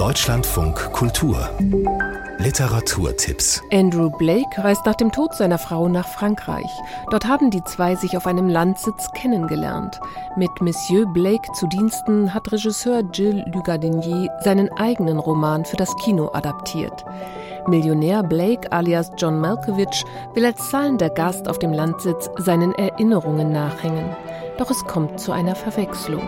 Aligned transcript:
Deutschlandfunk 0.00 0.94
Kultur 0.94 1.50
Literaturtipps 2.38 3.62
Andrew 3.70 4.08
Blake 4.08 4.56
reist 4.56 4.86
nach 4.86 4.94
dem 4.94 5.12
Tod 5.12 5.34
seiner 5.34 5.58
Frau 5.58 5.88
nach 5.88 6.08
Frankreich. 6.08 6.70
Dort 7.10 7.26
haben 7.26 7.50
die 7.50 7.62
zwei 7.64 7.96
sich 7.96 8.16
auf 8.16 8.26
einem 8.26 8.48
Landsitz 8.48 9.10
kennengelernt. 9.12 10.00
Mit 10.36 10.48
Monsieur 10.62 11.04
Blake 11.04 11.52
zu 11.52 11.66
Diensten 11.66 12.32
hat 12.32 12.50
Regisseur 12.50 13.02
Gilles 13.02 13.44
Lugardinier 13.52 14.30
seinen 14.42 14.72
eigenen 14.72 15.18
Roman 15.18 15.66
für 15.66 15.76
das 15.76 15.94
Kino 15.96 16.30
adaptiert. 16.32 17.04
Millionär 17.66 18.22
Blake 18.22 18.72
alias 18.72 19.12
John 19.18 19.38
Malkovich 19.38 20.06
will 20.32 20.46
als 20.46 20.70
zahlender 20.70 21.10
Gast 21.10 21.46
auf 21.46 21.58
dem 21.58 21.74
Landsitz 21.74 22.30
seinen 22.38 22.74
Erinnerungen 22.76 23.52
nachhängen. 23.52 24.16
Doch 24.56 24.70
es 24.70 24.82
kommt 24.86 25.20
zu 25.20 25.32
einer 25.32 25.56
Verwechslung. 25.56 26.22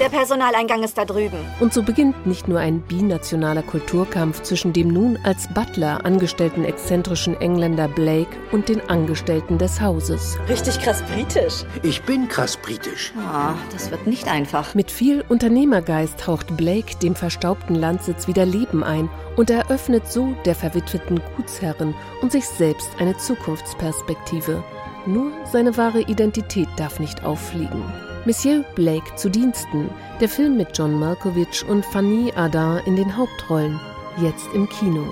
Der 0.00 0.10
Personaleingang 0.10 0.84
ist 0.84 0.96
da 0.96 1.04
drüben. 1.04 1.38
Und 1.58 1.74
so 1.74 1.82
beginnt 1.82 2.24
nicht 2.24 2.46
nur 2.46 2.60
ein 2.60 2.82
binationaler 2.82 3.62
Kulturkampf 3.62 4.42
zwischen 4.42 4.72
dem 4.72 4.88
nun 4.88 5.18
als 5.24 5.48
Butler 5.48 6.04
angestellten 6.04 6.64
exzentrischen 6.64 7.40
Engländer 7.40 7.88
Blake 7.88 8.30
und 8.52 8.68
den 8.68 8.80
Angestellten 8.88 9.58
des 9.58 9.80
Hauses. 9.80 10.38
Richtig 10.48 10.78
krass 10.78 11.02
britisch. 11.02 11.64
Ich 11.82 12.00
bin 12.02 12.28
krass 12.28 12.56
britisch. 12.56 13.12
Oh, 13.16 13.54
das 13.72 13.90
wird 13.90 14.06
nicht 14.06 14.28
einfach. 14.28 14.72
Mit 14.76 14.92
viel 14.92 15.24
Unternehmergeist 15.28 16.28
haucht 16.28 16.56
Blake 16.56 16.96
dem 17.02 17.16
verstaubten 17.16 17.74
Landsitz 17.74 18.28
wieder 18.28 18.46
Leben 18.46 18.84
ein 18.84 19.10
und 19.34 19.50
eröffnet 19.50 20.06
so 20.06 20.32
der 20.44 20.54
verwitweten 20.54 21.20
Gutsherrin 21.36 21.92
und 22.22 22.30
sich 22.30 22.46
selbst 22.46 22.88
eine 23.00 23.16
Zukunftsperspektive. 23.16 24.62
Nur 25.06 25.32
seine 25.50 25.76
wahre 25.76 26.02
Identität 26.02 26.68
darf 26.76 27.00
nicht 27.00 27.24
auffliegen. 27.24 27.82
Monsieur 28.24 28.64
Blake 28.74 29.14
zu 29.16 29.30
Diensten, 29.30 29.88
der 30.20 30.28
Film 30.28 30.56
mit 30.56 30.76
John 30.76 30.98
Malkovich 30.98 31.64
und 31.66 31.84
Fanny 31.86 32.32
Ardant 32.34 32.86
in 32.86 32.96
den 32.96 33.16
Hauptrollen, 33.16 33.80
jetzt 34.20 34.46
im 34.54 34.68
Kino. 34.68 35.04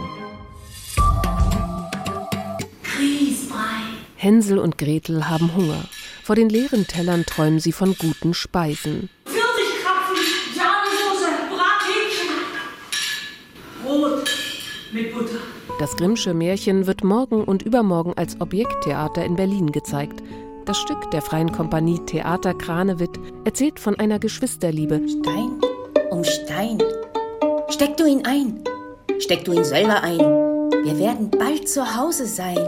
Hänsel 4.17 4.59
und 4.59 4.77
Gretel 4.77 5.29
haben 5.29 5.55
Hunger. 5.55 5.85
Vor 6.25 6.35
den 6.35 6.49
leeren 6.49 6.87
Tellern 6.87 7.25
träumen 7.25 7.61
sie 7.61 7.73
von 7.73 7.95
guten 7.97 8.35
Speisen. 8.35 9.09
Pfirsichkrapfen, 9.25 10.17
Sahnesoße, 10.55 11.31
Brathähnchen. 11.49 12.35
Brot 13.85 14.29
mit 14.93 15.15
Butter. 15.15 15.39
Das 15.79 15.97
Grimmsche 15.97 16.35
Märchen 16.35 16.87
wird 16.87 17.05
morgen 17.05 17.45
und 17.45 17.63
übermorgen 17.63 18.15
als 18.17 18.41
Objekttheater 18.41 19.25
in 19.25 19.37
Berlin 19.37 19.71
gezeigt. 19.71 20.23
Das 20.67 20.79
Stück 20.79 21.11
der 21.13 21.23
Freien 21.23 21.53
Kompanie 21.53 22.01
Theater 22.01 22.53
Kranewitt 22.53 23.21
erzählt 23.45 23.79
von 23.79 23.99
einer 24.01 24.19
Geschwisterliebe. 24.19 25.01
Stein 25.09 25.61
um 26.11 26.25
Stein. 26.25 26.83
Steck 27.69 27.97
du 27.97 28.05
ihn 28.05 28.25
ein. 28.27 28.65
Steck 29.21 29.45
du 29.45 29.53
ihn 29.53 29.65
selber 29.65 30.03
ein. 30.03 30.19
Wir 30.19 30.99
werden 30.99 31.31
bald 31.31 31.69
zu 31.69 31.97
Hause 31.97 32.27
sein. 32.27 32.59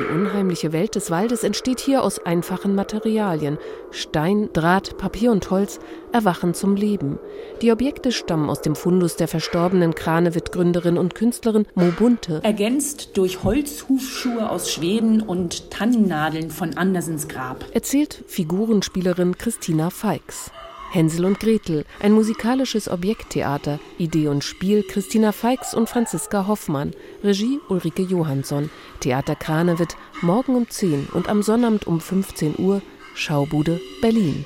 Die 0.00 0.14
unheimliche 0.14 0.72
Welt 0.72 0.94
des 0.94 1.10
Waldes 1.10 1.44
entsteht 1.44 1.78
hier 1.78 2.02
aus 2.02 2.24
einfachen 2.24 2.74
Materialien. 2.74 3.58
Stein, 3.90 4.48
Draht, 4.54 4.96
Papier 4.96 5.30
und 5.30 5.50
Holz 5.50 5.78
erwachen 6.10 6.54
zum 6.54 6.74
Leben. 6.74 7.18
Die 7.60 7.70
Objekte 7.70 8.10
stammen 8.10 8.48
aus 8.48 8.62
dem 8.62 8.76
Fundus 8.76 9.16
der 9.16 9.28
verstorbenen 9.28 9.94
Kranewitt-Gründerin 9.94 10.96
und 10.96 11.14
Künstlerin 11.14 11.66
Mo 11.74 11.92
Bunte. 11.98 12.40
Ergänzt 12.42 13.18
durch 13.18 13.44
Holzhufschuhe 13.44 14.48
aus 14.48 14.72
Schweden 14.72 15.20
und 15.20 15.70
Tannennadeln 15.70 16.50
von 16.50 16.78
Andersens 16.78 17.28
Grab. 17.28 17.66
Erzählt 17.74 18.24
Figurenspielerin 18.26 19.36
Christina 19.36 19.90
Feix. 19.90 20.50
Hänsel 20.90 21.24
und 21.24 21.38
Gretel, 21.38 21.84
ein 22.00 22.12
musikalisches 22.12 22.88
Objekttheater, 22.88 23.78
Idee 23.96 24.28
und 24.28 24.42
Spiel 24.42 24.82
Christina 24.82 25.30
Feix 25.30 25.72
und 25.72 25.88
Franziska 25.88 26.48
Hoffmann, 26.48 26.90
Regie 27.22 27.60
Ulrike 27.68 28.02
Johansson, 28.02 28.70
Theater 28.98 29.36
Kranewitt, 29.36 29.96
morgen 30.20 30.56
um 30.56 30.68
10 30.68 31.08
und 31.12 31.28
am 31.28 31.42
Sonnabend 31.42 31.86
um 31.86 32.00
15 32.00 32.56
Uhr, 32.58 32.82
Schaubude 33.14 33.80
Berlin. 34.02 34.44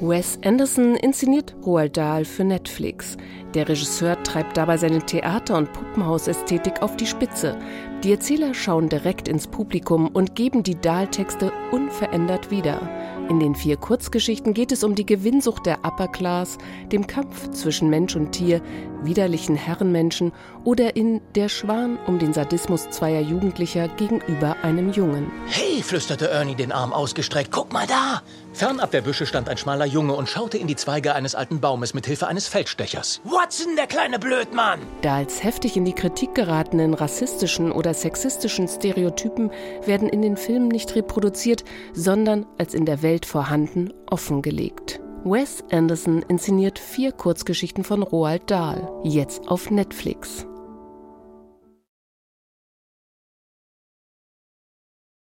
Wes 0.00 0.38
Anderson 0.44 0.94
inszeniert 0.94 1.56
Roald 1.66 1.96
Dahl 1.96 2.24
für 2.24 2.44
Netflix. 2.44 3.16
Der 3.54 3.68
Regisseur 3.68 4.22
treibt 4.22 4.56
dabei 4.56 4.76
seine 4.76 5.00
Theater- 5.00 5.56
und 5.56 5.72
Puppenhausästhetik 5.72 6.82
auf 6.82 6.96
die 6.96 7.06
Spitze. 7.06 7.58
Die 8.04 8.12
Erzähler 8.12 8.54
schauen 8.54 8.88
direkt 8.88 9.26
ins 9.26 9.48
Publikum 9.48 10.06
und 10.08 10.36
geben 10.36 10.62
die 10.62 10.80
Dahl-Texte 10.80 11.50
unverändert 11.72 12.50
wieder. 12.50 12.80
In 13.28 13.40
den 13.40 13.54
vier 13.54 13.76
Kurzgeschichten 13.76 14.54
geht 14.54 14.72
es 14.72 14.82
um 14.82 14.94
die 14.94 15.04
Gewinnsucht 15.04 15.66
der 15.66 15.84
Upper 15.84 16.08
Class, 16.08 16.56
dem 16.90 17.06
Kampf 17.06 17.50
zwischen 17.50 17.90
Mensch 17.90 18.16
und 18.16 18.32
Tier, 18.32 18.62
widerlichen 19.02 19.54
Herrenmenschen 19.54 20.32
oder 20.64 20.96
in 20.96 21.20
Der 21.34 21.50
Schwan 21.50 21.98
um 22.06 22.18
den 22.18 22.32
Sadismus 22.32 22.88
zweier 22.88 23.20
Jugendlicher 23.20 23.88
gegenüber 23.88 24.56
einem 24.62 24.92
Jungen. 24.92 25.30
Hey, 25.46 25.82
flüsterte 25.82 26.30
Ernie 26.30 26.54
den 26.54 26.72
Arm 26.72 26.94
ausgestreckt. 26.94 27.52
Guck 27.52 27.70
mal 27.72 27.86
da! 27.86 28.22
Fernab 28.54 28.90
der 28.90 29.02
Büsche 29.02 29.26
stand 29.26 29.48
ein 29.48 29.58
schmaler 29.58 29.84
Junge 29.84 30.14
und 30.14 30.28
schaute 30.28 30.58
in 30.58 30.66
die 30.66 30.74
Zweige 30.74 31.14
eines 31.14 31.34
alten 31.34 31.60
Baumes 31.60 31.94
mit 31.94 32.06
Hilfe 32.06 32.26
eines 32.26 32.48
Feldstechers. 32.48 33.20
Watson, 33.24 33.76
der 33.76 33.86
kleine 33.86 34.18
Blödmann! 34.18 34.80
Da 35.02 35.16
als 35.16 35.44
heftig 35.44 35.76
in 35.76 35.84
die 35.84 35.92
Kritik 35.92 36.34
geratenen 36.34 36.94
rassistischen 36.94 37.70
oder 37.70 37.94
sexistischen 37.94 38.66
Stereotypen 38.66 39.50
werden 39.84 40.08
in 40.08 40.22
den 40.22 40.36
Filmen 40.36 40.68
nicht 40.68 40.96
reproduziert, 40.96 41.62
sondern 41.92 42.46
als 42.56 42.74
in 42.74 42.84
der 42.84 43.02
Welt 43.18 43.26
vorhanden 43.26 43.92
offengelegt. 44.06 45.00
Wes 45.24 45.64
Anderson 45.72 46.22
inszeniert 46.28 46.78
vier 46.78 47.10
Kurzgeschichten 47.10 47.82
von 47.82 48.04
Roald 48.04 48.48
Dahl, 48.48 48.88
jetzt 49.02 49.48
auf 49.48 49.72
Netflix. 49.72 50.46